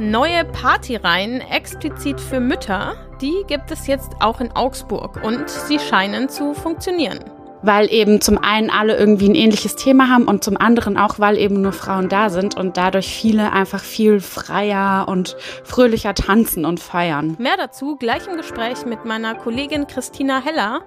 [0.00, 6.30] Neue Partyreihen explizit für Mütter, die gibt es jetzt auch in Augsburg und sie scheinen
[6.30, 7.18] zu funktionieren.
[7.60, 11.36] Weil eben zum einen alle irgendwie ein ähnliches Thema haben und zum anderen auch, weil
[11.36, 16.80] eben nur Frauen da sind und dadurch viele einfach viel freier und fröhlicher tanzen und
[16.80, 17.36] feiern.
[17.38, 20.80] Mehr dazu gleich im Gespräch mit meiner Kollegin Christina Heller.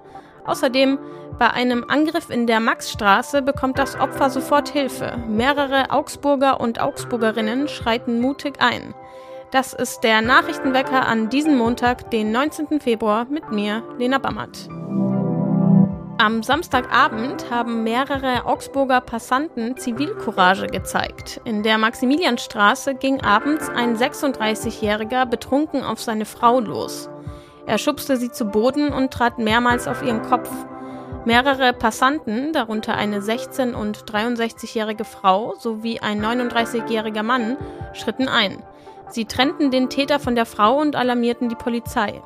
[0.44, 0.98] Außerdem
[1.38, 5.16] bei einem Angriff in der Maxstraße bekommt das Opfer sofort Hilfe.
[5.28, 8.94] Mehrere Augsburger und Augsburgerinnen schreiten mutig ein.
[9.50, 12.80] Das ist der Nachrichtenwecker an diesem Montag, den 19.
[12.80, 14.68] Februar, mit mir, Lena Bammert.
[16.18, 21.40] Am Samstagabend haben mehrere Augsburger Passanten Zivilcourage gezeigt.
[21.44, 27.10] In der Maximilianstraße ging abends ein 36-Jähriger betrunken auf seine Frau los.
[27.66, 30.50] Er schubste sie zu Boden und trat mehrmals auf ihren Kopf.
[31.26, 37.56] Mehrere Passanten, darunter eine 16- und 63-jährige Frau sowie ein 39-jähriger Mann,
[37.94, 38.62] schritten ein.
[39.08, 42.20] Sie trennten den Täter von der Frau und alarmierten die Polizei.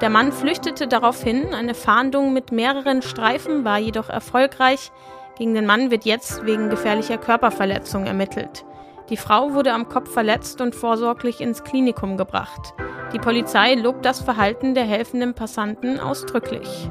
[0.00, 4.92] Der Mann flüchtete daraufhin, eine Fahndung mit mehreren Streifen war jedoch erfolgreich.
[5.36, 8.64] Gegen den Mann wird jetzt wegen gefährlicher Körperverletzung ermittelt.
[9.10, 12.74] Die Frau wurde am Kopf verletzt und vorsorglich ins Klinikum gebracht.
[13.12, 16.88] Die Polizei lobt das Verhalten der helfenden Passanten ausdrücklich.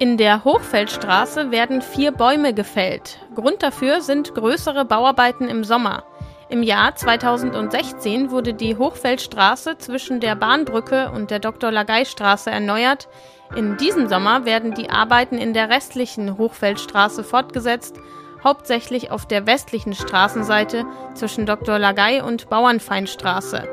[0.00, 3.20] In der Hochfeldstraße werden vier Bäume gefällt.
[3.36, 6.02] Grund dafür sind größere Bauarbeiten im Sommer.
[6.48, 11.70] Im Jahr 2016 wurde die Hochfeldstraße zwischen der Bahnbrücke und der Dr.
[11.70, 13.08] Lagay-Straße erneuert.
[13.54, 18.00] In diesem Sommer werden die Arbeiten in der restlichen Hochfeldstraße fortgesetzt,
[18.42, 21.78] hauptsächlich auf der westlichen Straßenseite zwischen Dr.
[21.78, 23.68] Lagay und Bauernfeinstraße.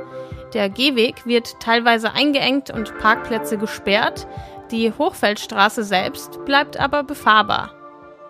[0.53, 4.27] Der Gehweg wird teilweise eingeengt und Parkplätze gesperrt.
[4.71, 7.73] Die Hochfeldstraße selbst bleibt aber befahrbar.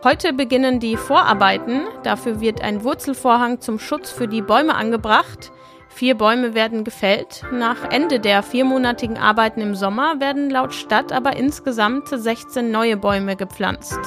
[0.04, 1.82] Heute beginnen die Vorarbeiten.
[2.02, 5.52] Dafür wird ein Wurzelvorhang zum Schutz für die Bäume angebracht.
[5.90, 7.44] Vier Bäume werden gefällt.
[7.52, 13.36] Nach Ende der viermonatigen Arbeiten im Sommer werden laut Stadt aber insgesamt 16 neue Bäume
[13.36, 14.00] gepflanzt.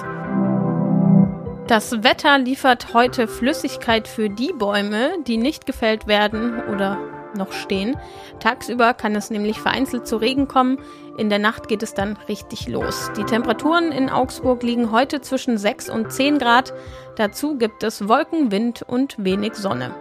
[1.69, 6.99] Das Wetter liefert heute Flüssigkeit für die Bäume, die nicht gefällt werden oder
[7.35, 7.97] noch stehen.
[8.41, 10.79] Tagsüber kann es nämlich vereinzelt zu Regen kommen.
[11.17, 13.11] In der Nacht geht es dann richtig los.
[13.17, 16.73] Die Temperaturen in Augsburg liegen heute zwischen 6 und 10 Grad.
[17.17, 19.95] Dazu gibt es Wolken, Wind und wenig Sonne.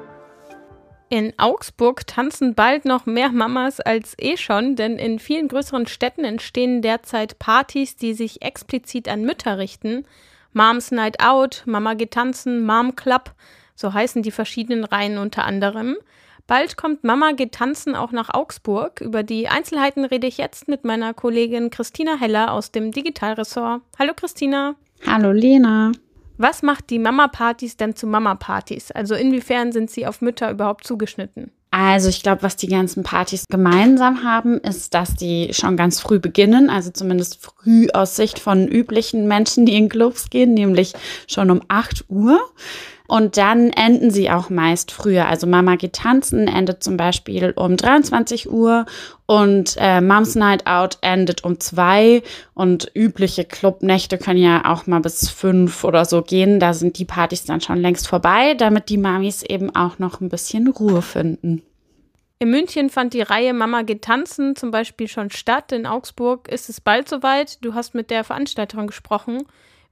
[1.09, 6.23] In Augsburg tanzen bald noch mehr Mamas als eh schon, denn in vielen größeren Städten
[6.23, 10.07] entstehen derzeit Partys, die sich explizit an Mütter richten.
[10.53, 13.33] Moms Night Out, Mama geht tanzen, Mom Club,
[13.75, 15.97] so heißen die verschiedenen Reihen unter anderem.
[16.45, 18.99] Bald kommt Mama geht tanzen auch nach Augsburg.
[18.99, 23.81] Über die Einzelheiten rede ich jetzt mit meiner Kollegin Christina Heller aus dem Digitalressort.
[23.97, 24.75] Hallo Christina.
[25.07, 25.93] Hallo Lena.
[26.37, 28.91] Was macht die Mama-Partys denn zu Mama-Partys?
[28.91, 31.51] Also inwiefern sind sie auf Mütter überhaupt zugeschnitten?
[31.71, 36.19] Also ich glaube, was die ganzen Partys gemeinsam haben, ist, dass die schon ganz früh
[36.19, 40.93] beginnen, also zumindest früh aus Sicht von üblichen Menschen, die in Clubs gehen, nämlich
[41.27, 42.39] schon um 8 Uhr.
[43.13, 45.27] Und dann enden sie auch meist früher.
[45.27, 48.87] Also Mama geht tanzen endet zum Beispiel um 23 Uhr
[49.27, 52.23] und äh, Moms Night Out endet um zwei
[52.55, 56.59] und übliche Clubnächte können ja auch mal bis fünf oder so gehen.
[56.59, 60.29] Da sind die Partys dann schon längst vorbei, damit die Mamis eben auch noch ein
[60.29, 61.61] bisschen Ruhe finden.
[62.39, 65.71] In München fand die Reihe Mama geht tanzen zum Beispiel schon statt.
[65.71, 67.63] In Augsburg ist es bald soweit.
[67.63, 69.43] Du hast mit der Veranstalterin gesprochen.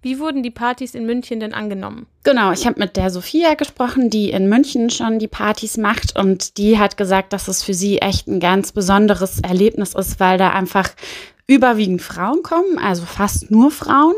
[0.04, 2.08] Wie wurden die Partys in München denn angenommen?
[2.24, 6.58] Genau, ich habe mit der Sophia gesprochen, die in München schon die Partys macht und
[6.58, 10.50] die hat gesagt, dass es für sie echt ein ganz besonderes Erlebnis ist, weil da
[10.50, 10.90] einfach
[11.48, 14.16] überwiegend Frauen kommen, also fast nur Frauen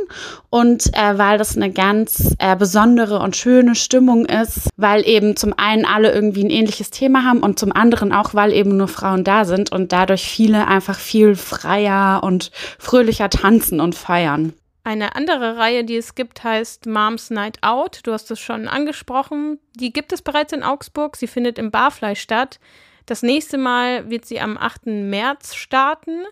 [0.50, 5.54] und äh, weil das eine ganz äh, besondere und schöne Stimmung ist, weil eben zum
[5.58, 9.24] einen alle irgendwie ein ähnliches Thema haben und zum anderen auch, weil eben nur Frauen
[9.24, 14.54] da sind und dadurch viele einfach viel freier und fröhlicher tanzen und feiern.
[14.86, 18.02] Eine andere Reihe, die es gibt, heißt Moms Night Out.
[18.04, 19.60] Du hast es schon angesprochen.
[19.76, 21.16] Die gibt es bereits in Augsburg.
[21.16, 22.60] Sie findet im Barfleisch statt.
[23.06, 24.88] Das nächste Mal wird sie am 8.
[24.88, 26.24] März starten.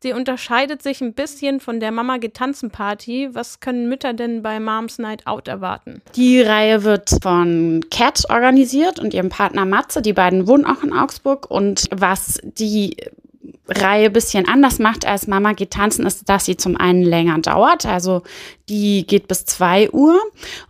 [0.00, 3.30] Sie unterscheidet sich ein bisschen von der Mama getanzen Party.
[3.32, 6.02] Was können Mütter denn bei Moms Night Out erwarten?
[6.14, 10.00] Die Reihe wird von Cat organisiert und ihrem Partner Matze.
[10.00, 11.50] Die beiden wohnen auch in Augsburg.
[11.50, 12.96] Und was die
[13.68, 17.84] Reihe bisschen anders macht als Mama geht tanzen, ist, dass sie zum einen länger dauert.
[17.84, 18.22] Also
[18.68, 20.18] die geht bis zwei Uhr.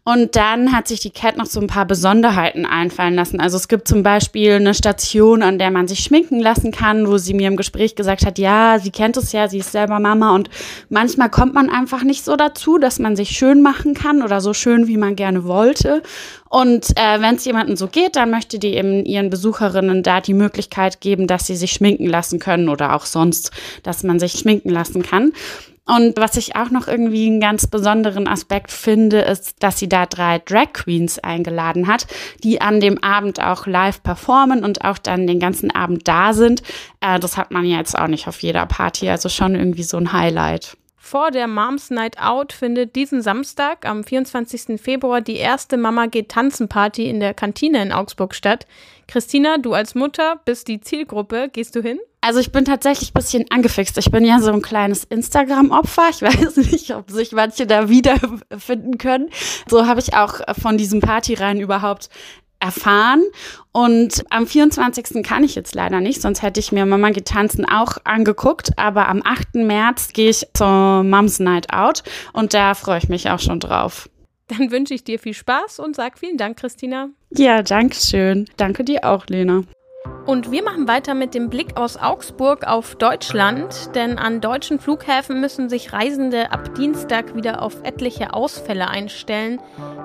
[0.05, 3.41] Und dann hat sich die Cat noch so ein paar Besonderheiten einfallen lassen.
[3.41, 7.19] Also es gibt zum Beispiel eine Station, an der man sich schminken lassen kann, wo
[7.19, 10.35] sie mir im Gespräch gesagt hat, ja, sie kennt es ja, sie ist selber Mama
[10.35, 10.51] und
[10.89, 14.55] manchmal kommt man einfach nicht so dazu, dass man sich schön machen kann oder so
[14.55, 16.03] schön, wie man gerne wollte.
[16.49, 20.35] Und äh, wenn es jemandem so geht, dann möchte die eben ihren Besucherinnen da die
[20.35, 23.51] Möglichkeit geben, dass sie sich schminken lassen können oder auch sonst,
[23.83, 25.33] dass man sich schminken lassen kann.
[25.89, 30.05] Und was ich auch noch irgendwie einen ganz besonderen Aspekt finde, ist, dass sie da
[30.05, 32.07] drei Drag Queens eingeladen hat,
[32.45, 36.63] die an dem Abend auch live performen und auch dann den ganzen Abend da sind.
[37.01, 39.97] Äh, das hat man ja jetzt auch nicht auf jeder Party, also schon irgendwie so
[39.97, 40.77] ein Highlight.
[40.99, 44.79] Vor der Moms Night Out findet diesen Samstag am 24.
[44.79, 48.67] Februar die erste Mama geht tanzen Party in der Kantine in Augsburg statt.
[49.07, 51.49] Christina, du als Mutter bist die Zielgruppe.
[51.51, 51.99] Gehst du hin?
[52.29, 53.97] Also ich bin tatsächlich ein bisschen angefixt.
[53.97, 56.11] Ich bin ja so ein kleines Instagram-Opfer.
[56.11, 59.31] Ich weiß nicht, ob sich manche da wiederfinden können.
[59.67, 62.11] So habe ich auch von diesem Partyreihen überhaupt
[62.61, 63.23] erfahren.
[63.73, 65.23] Und am 24.
[65.23, 68.79] kann ich jetzt leider nicht, sonst hätte ich mir Mama geht tanzen auch angeguckt.
[68.79, 69.55] Aber am 8.
[69.55, 72.03] März gehe ich zur Moms Night Out
[72.35, 74.11] und da freue ich mich auch schon drauf.
[74.49, 77.09] Dann wünsche ich dir viel Spaß und sag vielen Dank, Christina.
[77.31, 78.45] Ja, danke schön.
[78.59, 79.63] Danke dir auch, Lena.
[80.29, 85.41] Und wir machen weiter mit dem Blick aus Augsburg auf Deutschland, denn an deutschen Flughäfen
[85.41, 89.59] müssen sich Reisende ab Dienstag wieder auf etliche Ausfälle einstellen.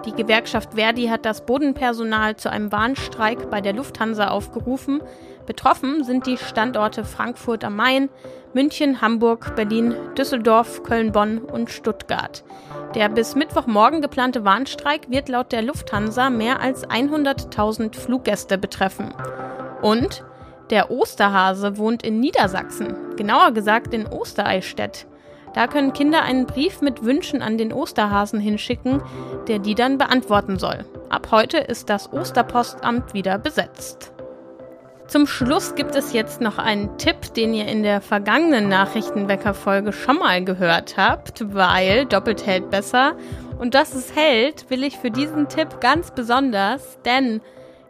[0.06, 5.02] Die Gewerkschaft Verdi hat das Bodenpersonal zu einem Warnstreik bei der Lufthansa aufgerufen.
[5.46, 8.08] Betroffen sind die Standorte Frankfurt am Main,
[8.54, 12.46] München, Hamburg, Berlin, Düsseldorf, Köln, Bonn und Stuttgart.
[12.96, 19.14] Der bis Mittwochmorgen geplante Warnstreik wird laut der Lufthansa mehr als 100.000 Fluggäste betreffen.
[19.84, 20.24] Und
[20.72, 25.06] der Osterhase wohnt in Niedersachsen, genauer gesagt in Ostereichstätt.
[25.54, 29.04] Da können Kinder einen Brief mit Wünschen an den Osterhasen hinschicken,
[29.48, 30.86] der die dann beantworten soll.
[31.10, 34.14] Ab heute ist das Osterpostamt wieder besetzt.
[35.08, 40.18] Zum Schluss gibt es jetzt noch einen Tipp, den ihr in der vergangenen Nachrichtenwecker-Folge schon
[40.18, 43.16] mal gehört habt, weil doppelt hält besser.
[43.60, 47.42] Und dass es hält, will ich für diesen Tipp ganz besonders, denn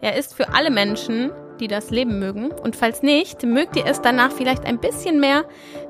[0.02, 2.52] er ist für alle Menschen, die das Leben mögen.
[2.52, 5.46] Und falls nicht, mögt ihr es danach vielleicht ein bisschen mehr,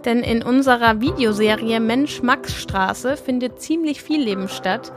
[0.06, 4.92] denn in unserer Videoserie Mensch Max Straße findet ziemlich viel Leben statt.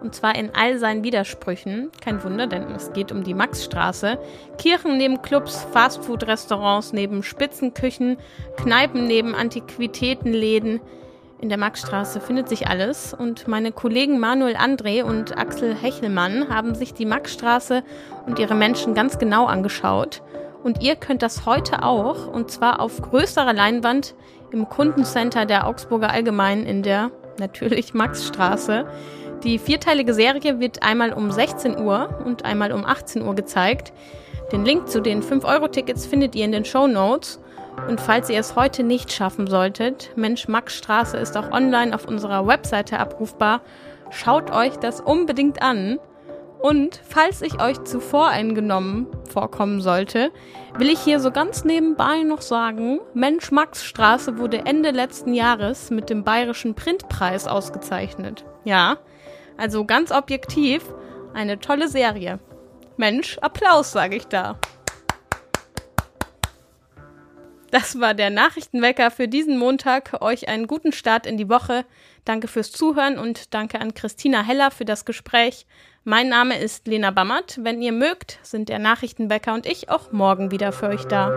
[0.00, 1.90] Und zwar in all seinen Widersprüchen.
[2.00, 4.18] Kein Wunder, denn es geht um die Maxstraße.
[4.56, 8.16] Kirchen neben Clubs, Fastfood-Restaurants neben Spitzenküchen,
[8.56, 10.80] Kneipen neben Antiquitätenläden.
[11.40, 16.74] In der Maxstraße findet sich alles und meine Kollegen Manuel André und Axel Hechelmann haben
[16.74, 17.84] sich die Maxstraße
[18.26, 20.20] und ihre Menschen ganz genau angeschaut.
[20.64, 24.16] Und ihr könnt das heute auch, und zwar auf größerer Leinwand
[24.50, 28.86] im Kundencenter der Augsburger Allgemeinen in der natürlich Maxstraße.
[29.44, 33.92] Die vierteilige Serie wird einmal um 16 Uhr und einmal um 18 Uhr gezeigt.
[34.50, 37.40] Den Link zu den 5-Euro-Tickets findet ihr in den Show Notes.
[37.86, 42.06] Und falls ihr es heute nicht schaffen solltet, Mensch Max Straße ist auch online auf
[42.06, 43.62] unserer Webseite abrufbar.
[44.10, 45.98] Schaut euch das unbedingt an.
[46.60, 50.32] Und falls ich euch zu voreingenommen vorkommen sollte,
[50.76, 55.90] will ich hier so ganz nebenbei noch sagen, Mensch Max Straße wurde Ende letzten Jahres
[55.90, 58.44] mit dem Bayerischen Printpreis ausgezeichnet.
[58.64, 58.98] Ja,
[59.56, 60.82] also ganz objektiv
[61.32, 62.40] eine tolle Serie.
[62.96, 64.58] Mensch, Applaus sage ich da.
[67.70, 70.22] Das war der Nachrichtenwecker für diesen Montag.
[70.22, 71.84] Euch einen guten Start in die Woche.
[72.24, 75.66] Danke fürs Zuhören und danke an Christina Heller für das Gespräch.
[76.04, 77.58] Mein Name ist Lena Bammert.
[77.62, 81.28] Wenn ihr mögt, sind der Nachrichtenwecker und ich auch morgen wieder für euch da.